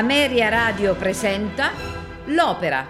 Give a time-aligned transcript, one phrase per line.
[0.00, 1.72] Ameria Radio presenta
[2.28, 2.86] L'Opera.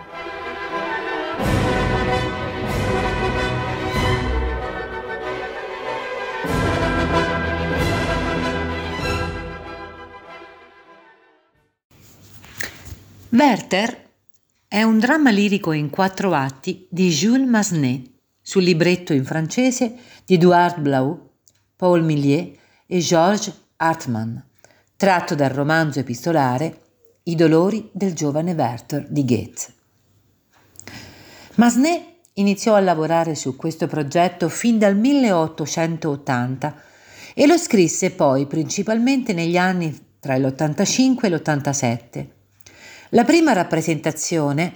[13.30, 14.10] Werther
[14.68, 18.08] è un dramma lirico in quattro atti di Jules Massenet
[18.40, 21.30] sul libretto in francese di Edouard Blau,
[21.74, 22.52] Paul Millier
[22.86, 24.36] e Georges Hartmann,
[24.96, 26.79] tratto dal romanzo epistolare
[27.30, 29.66] I dolori del giovane Werther di Goethe.
[31.54, 36.82] Massenet iniziò a lavorare su questo progetto fin dal 1880
[37.32, 42.26] e lo scrisse poi principalmente negli anni tra l'85 e l'87.
[43.10, 44.72] La prima rappresentazione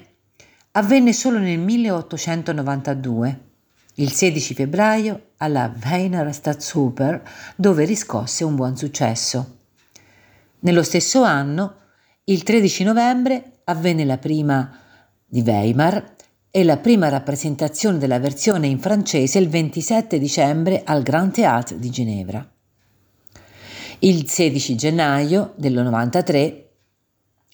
[0.71, 3.41] avvenne solo nel 1892,
[3.95, 7.21] il 16 febbraio alla Wiener Staatsoper,
[7.57, 9.57] dove riscosse un buon successo.
[10.61, 11.79] Nello stesso anno
[12.27, 14.79] il 13 novembre avvenne la prima
[15.27, 16.13] di Weimar
[16.51, 21.91] e la prima rappresentazione della versione in francese il 27 dicembre al Grand Théâtre di
[21.91, 22.49] Ginevra.
[23.99, 26.69] Il 16 gennaio del 93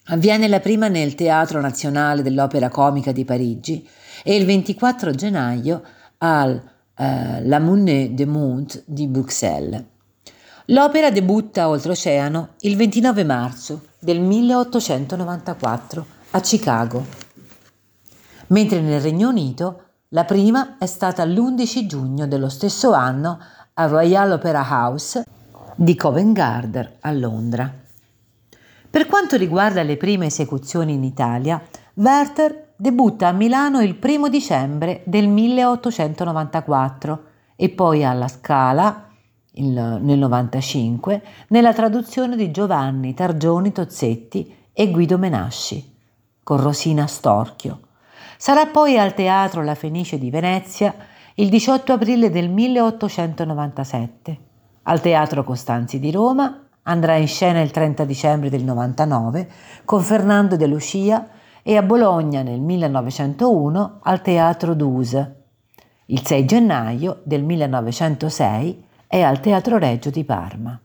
[0.04, 3.88] avviene la prima nel Teatro Nazionale dell'Opera Comica di Parigi
[4.22, 5.82] e il 24 gennaio
[6.18, 6.62] al
[6.96, 9.84] eh, La Monnaie de Monde di Bruxelles.
[10.70, 17.04] L'opera debutta oltreoceano il 29 marzo del 1894 a Chicago,
[18.48, 23.40] mentre nel Regno Unito la prima è stata l'11 giugno dello stesso anno
[23.74, 25.24] al Royal Opera House
[25.74, 27.68] di Covent Garden a Londra.
[28.88, 31.60] Per quanto riguarda le prime esecuzioni in Italia,
[31.94, 37.24] Werther debutta a Milano il 1 dicembre del 1894
[37.56, 39.09] e poi alla Scala
[39.52, 45.96] il, nel 95 nella traduzione di Giovanni Targioni Tozzetti e Guido Menasci
[46.42, 47.80] con Rosina Storchio.
[48.36, 50.94] Sarà poi al Teatro La Fenice di Venezia
[51.34, 54.38] il 18 aprile del 1897.
[54.84, 59.50] Al Teatro Costanzi di Roma andrà in scena il 30 dicembre del 99
[59.84, 61.28] con Fernando De Lucia
[61.62, 65.36] e a Bologna nel 1901 al Teatro Duse.
[66.06, 70.78] Il 6 gennaio del 1906 è al Teatro Reggio di Parma.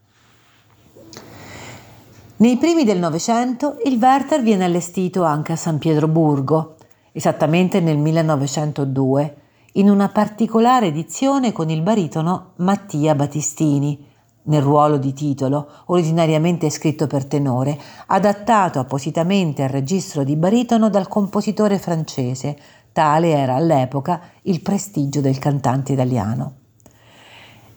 [2.38, 6.78] Nei primi del Novecento il Werther viene allestito anche a San Pietroburgo,
[7.12, 9.36] esattamente nel 1902,
[9.74, 14.04] in una particolare edizione con il baritono Mattia Battistini,
[14.46, 21.08] nel ruolo di titolo, originariamente scritto per tenore, adattato appositamente al registro di baritono dal
[21.08, 22.58] compositore francese,
[22.92, 26.65] tale era all'epoca il prestigio del cantante italiano.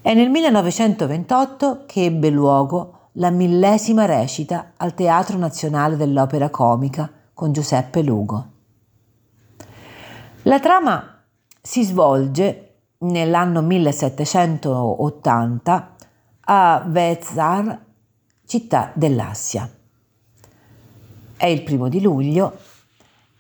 [0.00, 7.52] È nel 1928 che ebbe luogo la millesima recita al Teatro Nazionale dell'Opera Comica con
[7.52, 8.46] Giuseppe Lugo.
[10.42, 11.20] La trama
[11.60, 15.96] si svolge nell'anno 1780
[16.42, 17.84] a Vezar,
[18.46, 19.68] città dell'Assia.
[21.36, 22.56] È il primo di luglio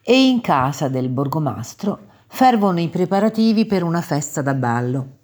[0.02, 5.17] e in casa del borgomastro fervono i preparativi per una festa da ballo.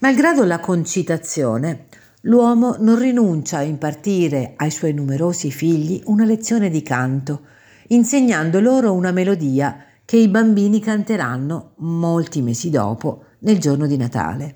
[0.00, 1.88] Malgrado la concitazione,
[2.22, 7.42] l'uomo non rinuncia a impartire ai suoi numerosi figli una lezione di canto,
[7.88, 14.54] insegnando loro una melodia che i bambini canteranno molti mesi dopo, nel giorno di Natale.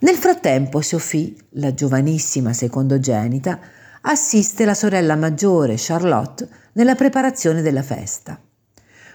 [0.00, 3.58] Nel frattempo Sophie, la giovanissima secondogenita,
[4.02, 8.38] assiste la sorella maggiore Charlotte nella preparazione della festa.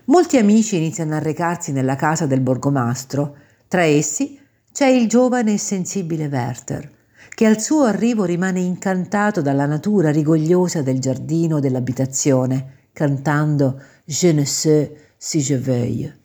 [0.05, 3.35] Molti amici iniziano a recarsi nella casa del borgomastro,
[3.67, 4.40] tra essi
[4.73, 6.89] c'è il giovane e sensibile Werther,
[7.35, 14.45] che al suo arrivo rimane incantato dalla natura rigogliosa del giardino dell'abitazione, cantando Je ne
[14.45, 16.19] sais si je veuille.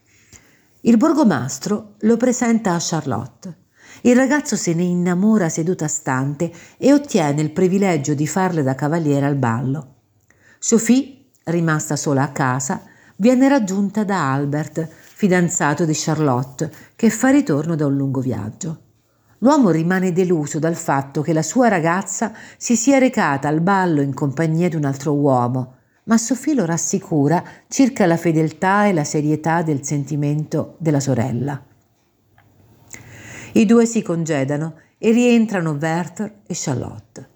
[0.83, 3.65] Il borgomastro lo presenta a Charlotte.
[4.03, 9.27] Il ragazzo se ne innamora seduta stante e ottiene il privilegio di farle da cavaliere
[9.27, 9.95] al ballo.
[10.61, 12.83] Sophie, rimasta sola a casa,
[13.17, 18.81] viene raggiunta da Albert, fidanzato di Charlotte, che fa ritorno da un lungo viaggio.
[19.39, 24.13] L'uomo rimane deluso dal fatto che la sua ragazza si sia recata al ballo in
[24.13, 29.63] compagnia di un altro uomo, ma Sophie lo rassicura circa la fedeltà e la serietà
[29.63, 31.65] del sentimento della sorella.
[33.53, 37.29] I due si congedano e rientrano Werther e Charlotte.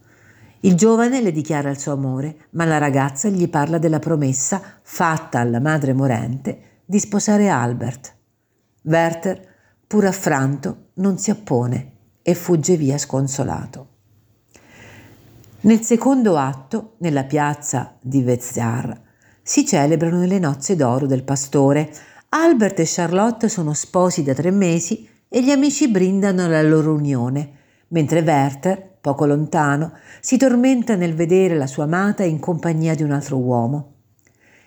[0.60, 5.38] Il giovane le dichiara il suo amore, ma la ragazza gli parla della promessa fatta
[5.38, 8.16] alla madre morente di sposare Albert.
[8.82, 9.40] Werther,
[9.86, 13.86] pur affranto, non si oppone e fugge via sconsolato.
[15.60, 19.00] Nel secondo atto, nella piazza di Vezar,
[19.40, 21.94] si celebrano le nozze d'oro del pastore.
[22.30, 27.52] Albert e Charlotte sono sposi da tre mesi e gli amici brindano la loro unione,
[27.90, 33.12] mentre Werther, poco lontano, si tormenta nel vedere la sua amata in compagnia di un
[33.12, 33.98] altro uomo.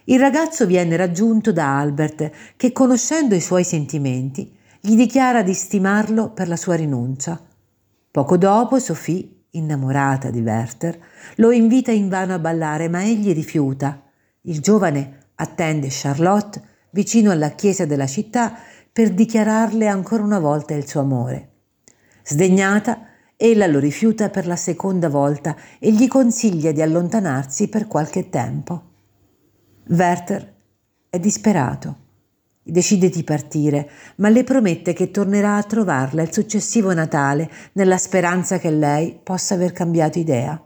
[0.06, 6.32] Il ragazzo viene raggiunto da Albert, che conoscendo i suoi sentimenti, gli dichiara di stimarlo
[6.32, 7.42] per la sua rinuncia.
[8.12, 11.00] Poco dopo Sophie innamorata di Werther,
[11.36, 14.02] lo invita invano a ballare, ma egli rifiuta.
[14.42, 16.62] Il giovane attende Charlotte
[16.92, 18.56] vicino alla chiesa della città
[18.92, 21.50] per dichiararle ancora una volta il suo amore.
[22.24, 28.30] Sdegnata, ella lo rifiuta per la seconda volta e gli consiglia di allontanarsi per qualche
[28.30, 28.92] tempo.
[29.88, 30.54] Werther
[31.10, 31.98] è disperato.
[32.64, 38.58] Decide di partire, ma le promette che tornerà a trovarla il successivo Natale, nella speranza
[38.58, 40.62] che lei possa aver cambiato idea.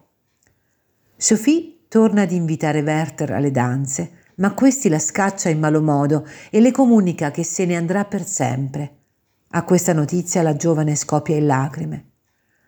[1.15, 6.59] Sophie torna ad invitare Werther alle danze, ma questi la scaccia in malo modo e
[6.59, 8.97] le comunica che se ne andrà per sempre.
[9.49, 12.11] A questa notizia la giovane scoppia in lacrime.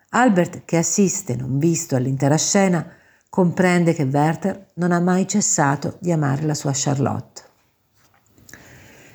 [0.10, 2.84] Albert, che assiste, non visto, all'intera scena,
[3.29, 7.43] comprende che Werther non ha mai cessato di amare la sua Charlotte.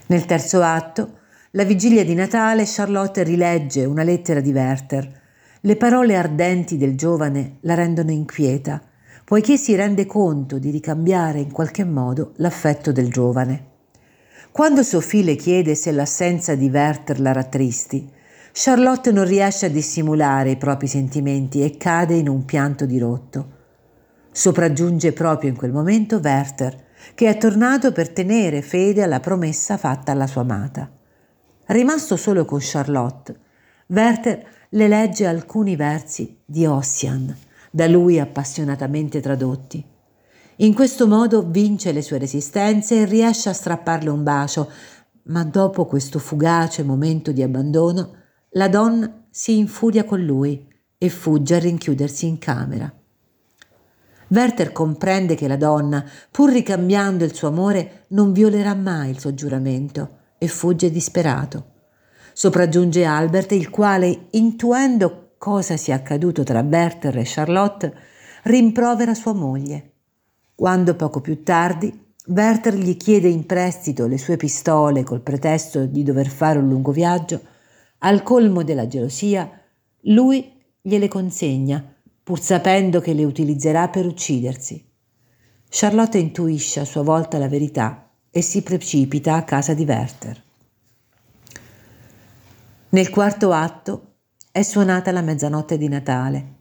[0.06, 1.18] Nel terzo atto,
[1.50, 5.22] la vigilia di Natale, Charlotte rilegge una lettera di Werther.
[5.60, 8.80] Le parole ardenti del giovane la rendono inquieta,
[9.24, 13.72] poiché si rende conto di ricambiare in qualche modo l'affetto del giovane.
[14.52, 18.08] Quando Sophie le chiede se l'assenza di Werther la rattristi,
[18.52, 23.62] Charlotte non riesce a dissimulare i propri sentimenti e cade in un pianto dirotto.
[24.36, 30.10] Sopraggiunge proprio in quel momento Werther, che è tornato per tenere fede alla promessa fatta
[30.10, 30.90] alla sua amata.
[31.66, 33.38] Rimasto solo con Charlotte,
[33.86, 37.32] Werther le legge alcuni versi di Ossian,
[37.70, 39.86] da lui appassionatamente tradotti.
[40.56, 44.68] In questo modo vince le sue resistenze e riesce a strapparle un bacio,
[45.26, 48.16] ma dopo questo fugace momento di abbandono,
[48.50, 50.66] la donna si infuria con lui
[50.98, 52.92] e fugge a rinchiudersi in camera.
[54.28, 59.34] Werther comprende che la donna, pur ricambiando il suo amore, non violerà mai il suo
[59.34, 61.72] giuramento e fugge disperato.
[62.32, 67.94] Sopraggiunge Albert, il quale, intuendo cosa sia accaduto tra Werther e Charlotte,
[68.44, 69.92] rimprovera sua moglie.
[70.54, 76.02] Quando poco più tardi Werther gli chiede in prestito le sue pistole col pretesto di
[76.02, 77.40] dover fare un lungo viaggio,
[77.98, 79.48] al colmo della gelosia,
[80.04, 80.50] lui
[80.80, 81.93] gliele consegna
[82.24, 84.82] pur sapendo che le utilizzerà per uccidersi.
[85.68, 90.42] Charlotte intuisce a sua volta la verità e si precipita a casa di Werther.
[92.88, 94.14] Nel quarto atto
[94.50, 96.52] è suonata la mezzanotte di Natale.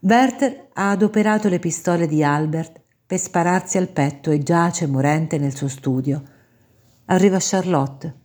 [0.00, 5.56] Werther ha adoperato le pistole di Albert per spararsi al petto e giace morente nel
[5.56, 6.22] suo studio.
[7.06, 8.20] Arriva Charlotte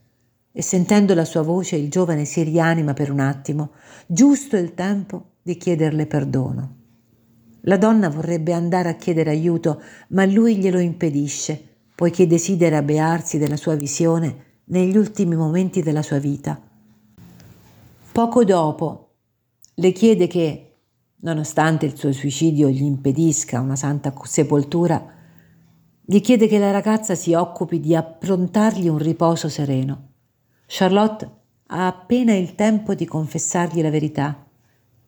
[0.52, 3.70] e sentendo la sua voce il giovane si rianima per un attimo,
[4.06, 6.76] giusto il tempo di chiederle perdono.
[7.62, 13.56] La donna vorrebbe andare a chiedere aiuto, ma lui glielo impedisce, poiché desidera bearsi della
[13.56, 16.60] sua visione negli ultimi momenti della sua vita.
[18.12, 19.14] Poco dopo
[19.76, 20.80] le chiede che,
[21.20, 25.02] nonostante il suo suicidio gli impedisca una santa sepoltura,
[26.04, 30.12] gli chiede che la ragazza si occupi di approntargli un riposo sereno.
[30.66, 31.30] Charlotte
[31.68, 34.42] ha appena il tempo di confessargli la verità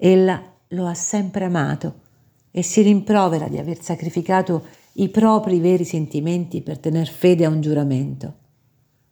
[0.02, 2.00] Ella lo ha sempre amato
[2.50, 4.64] e si rimprovera di aver sacrificato
[4.94, 8.34] i propri veri sentimenti per tener fede a un giuramento.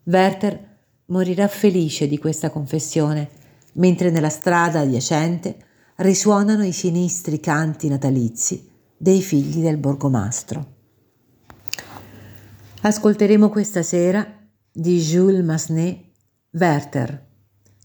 [0.04, 0.76] Werther
[1.06, 3.28] morirà felice di questa confessione,
[3.74, 5.56] mentre nella strada adiacente
[5.96, 8.66] risuonano i sinistri canti natalizi
[8.96, 10.76] dei figli del borgomastro.
[12.80, 14.26] Ascolteremo questa sera
[14.72, 16.06] di Jules Massenet
[16.52, 17.27] Werther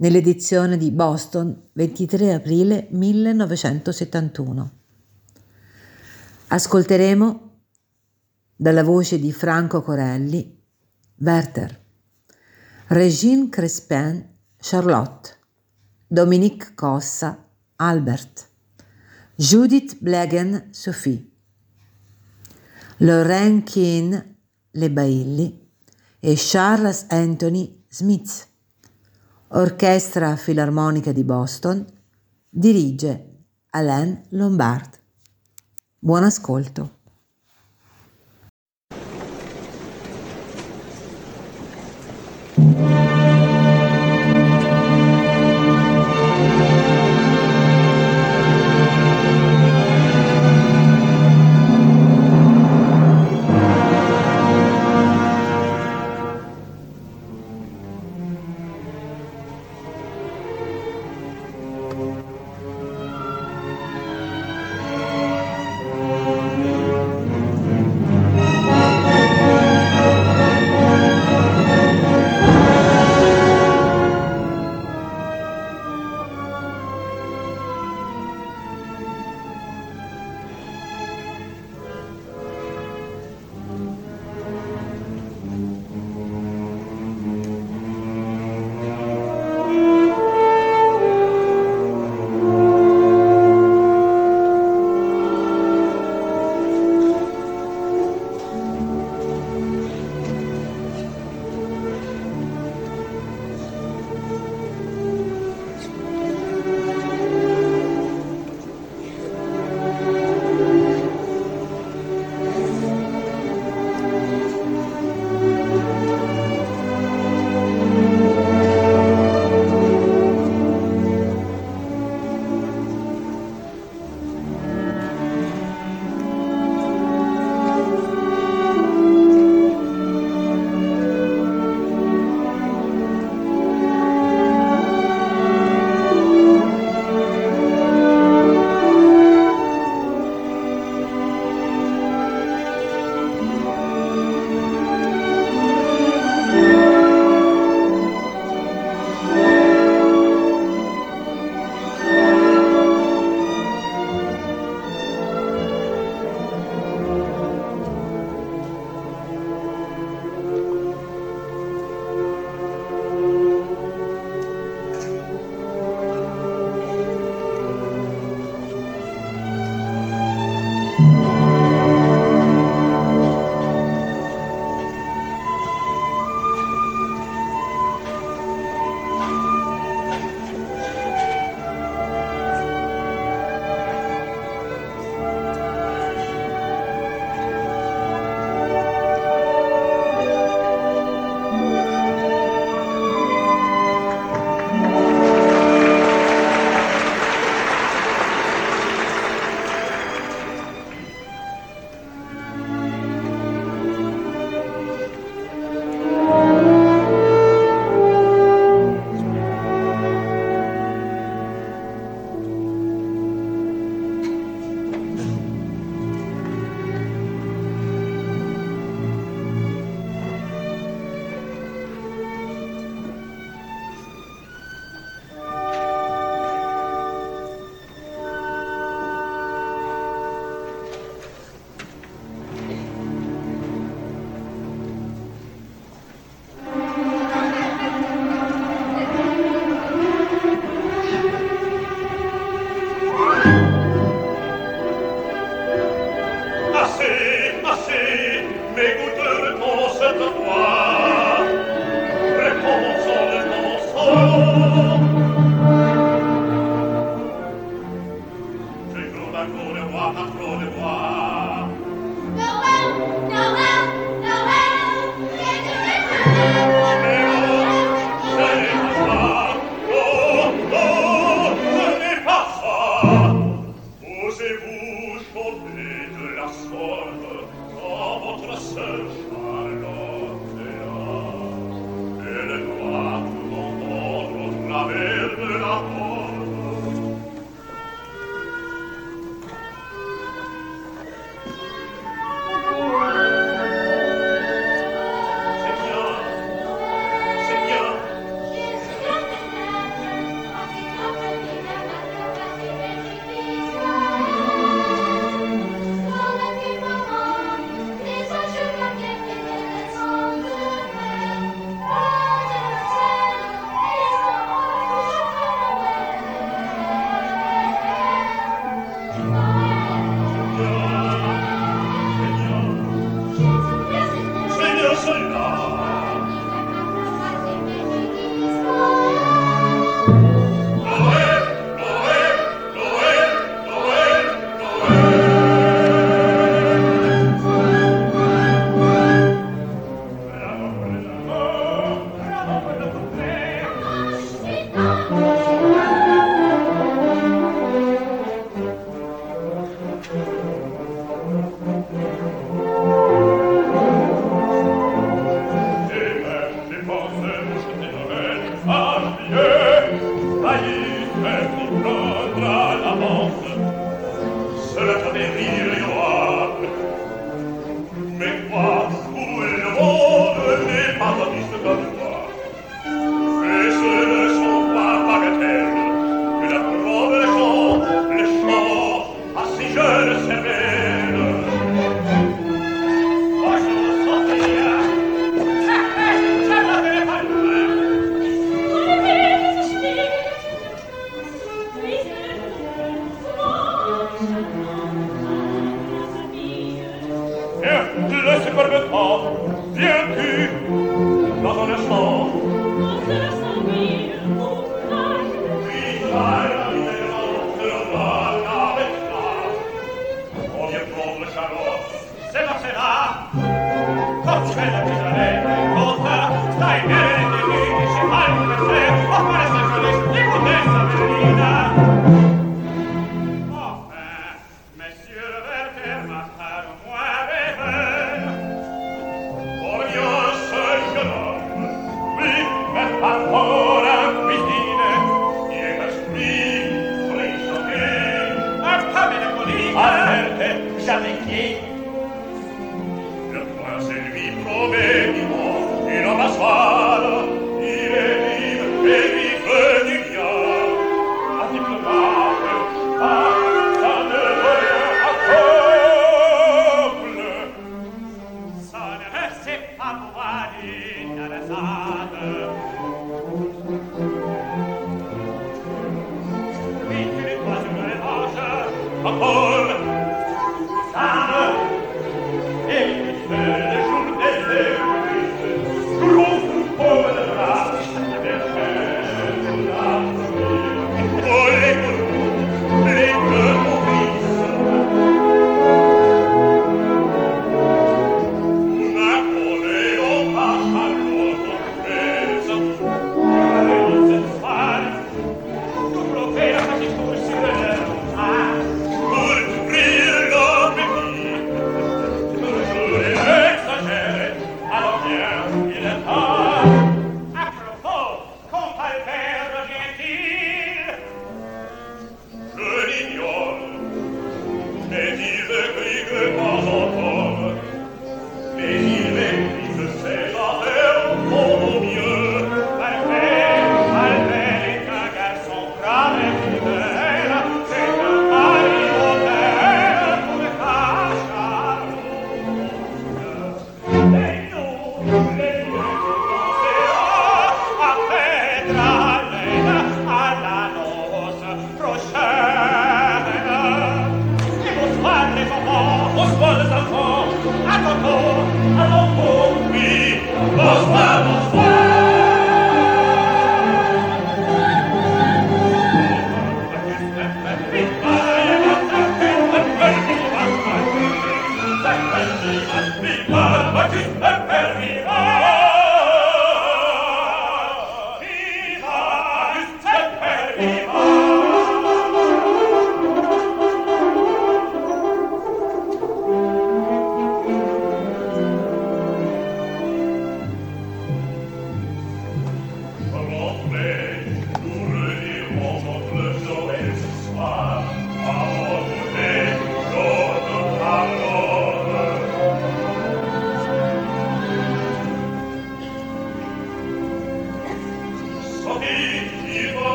[0.00, 4.70] nell'edizione di Boston 23 aprile 1971.
[6.48, 7.50] Ascolteremo
[8.56, 10.58] dalla voce di Franco Corelli
[11.16, 11.78] Werther,
[12.88, 14.26] Regine Crespin
[14.58, 15.36] Charlotte,
[16.06, 18.48] Dominique Cossa Albert,
[19.34, 21.30] Judith Blegen Sophie,
[22.98, 24.36] Lorraine Keane
[24.72, 25.68] Le Bailli
[26.18, 28.49] e Charles Anthony Smith.
[29.52, 31.84] Orchestra Filarmonica di Boston,
[32.48, 33.38] dirige
[33.70, 35.00] Alain Lombard.
[35.98, 36.99] Buon ascolto.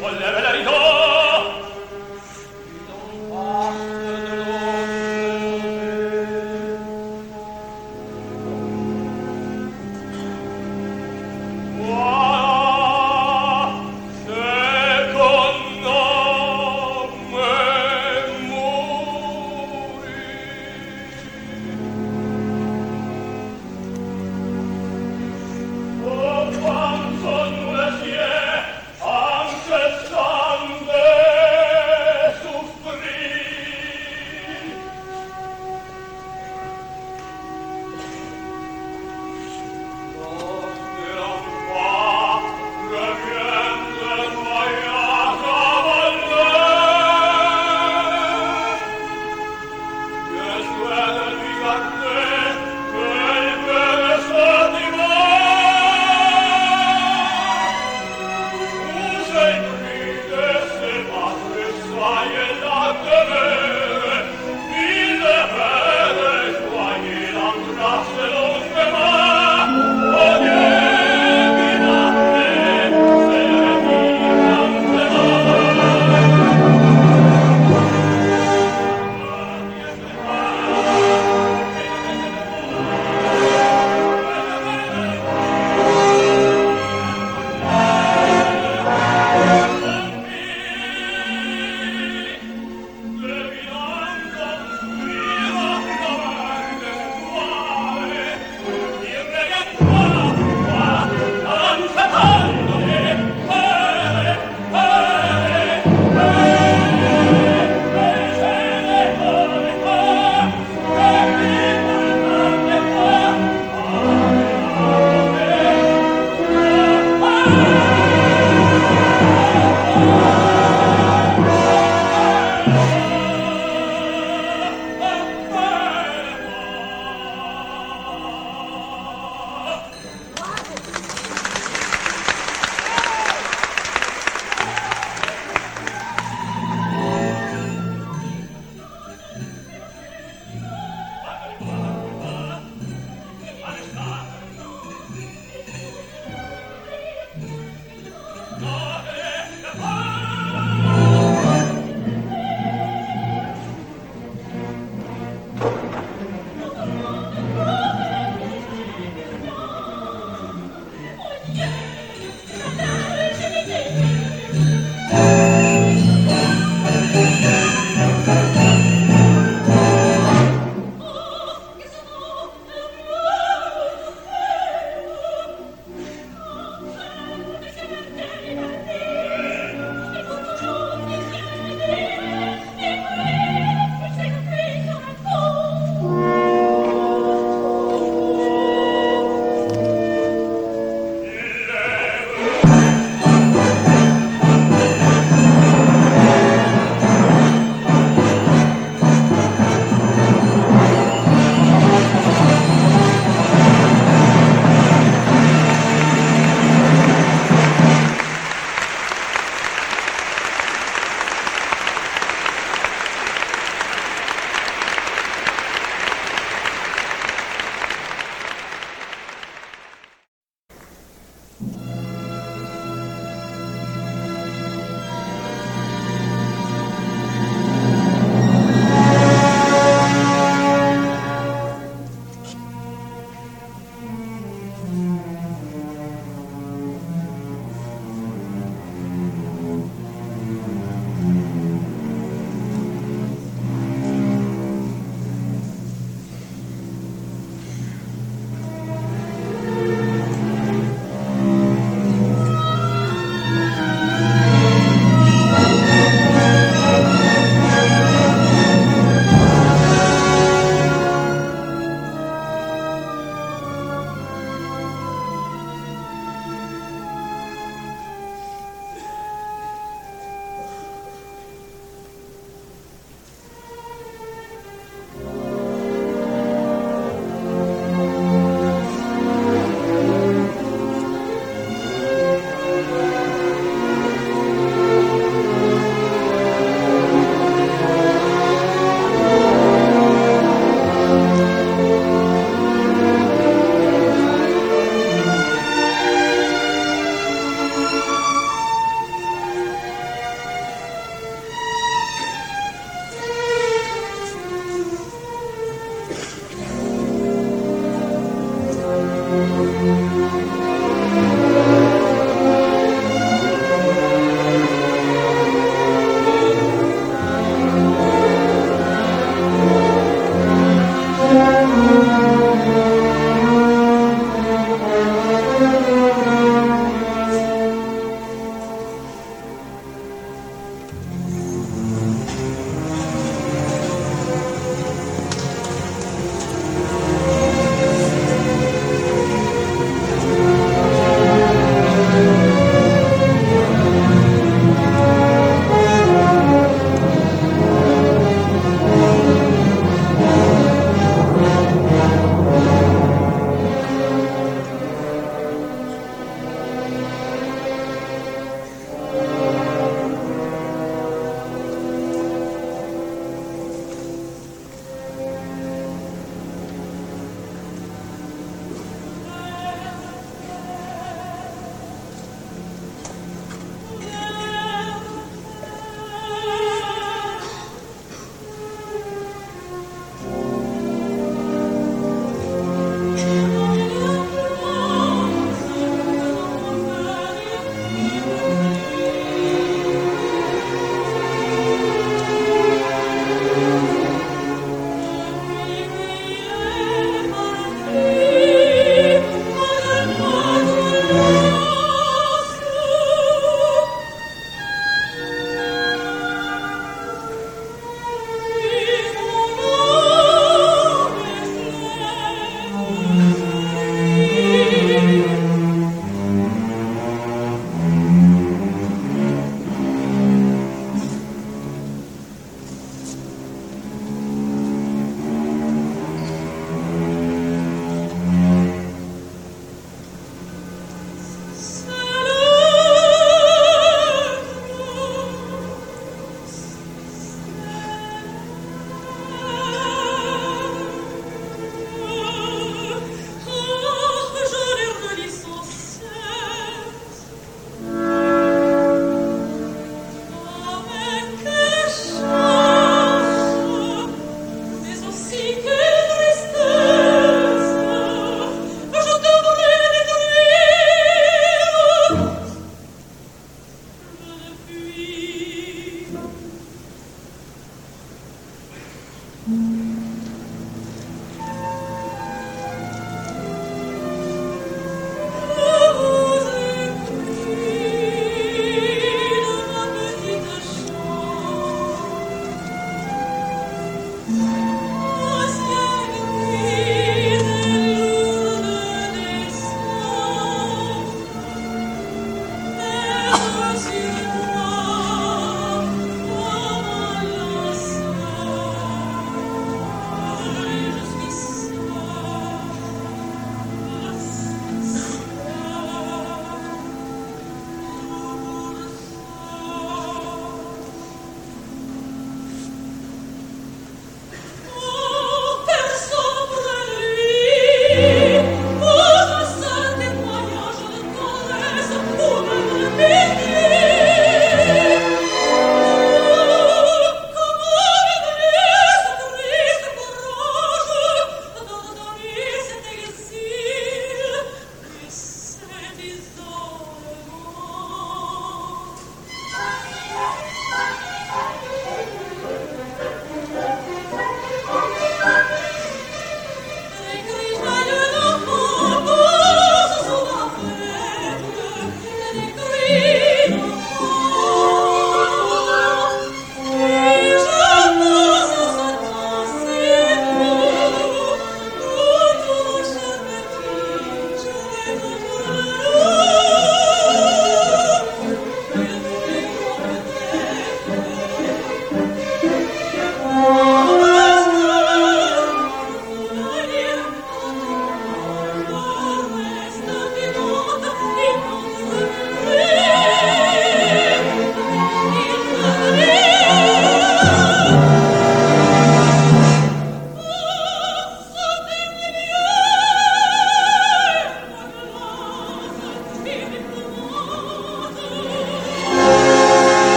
[0.00, 0.97] con le vele ritorno.